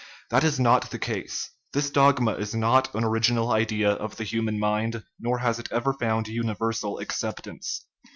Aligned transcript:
That 0.31 0.43
is 0.43 0.59
not 0.59 0.89
the 0.89 0.97
case. 0.97 1.51
This 1.73 1.91
dogma 1.91 2.31
is 2.33 2.55
not 2.55 2.91
an 2.95 3.03
original 3.03 3.51
idea 3.51 3.91
of 3.91 4.15
the 4.15 4.23
human 4.23 4.57
mind, 4.59 5.03
nor 5.19 5.37
has 5.37 5.59
it 5.59 5.71
ever 5.71 5.93
found 5.93 6.27
universal 6.27 6.99
ac 6.99 7.09
ceptance. 7.23 7.81